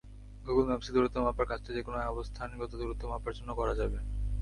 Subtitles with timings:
[0.45, 3.97] Google ম্যাপসে দূরত্ব মাপার কাজটা যেকোনো অবস্থানগত দূরত্ব মাপার জন্য করা যাবে।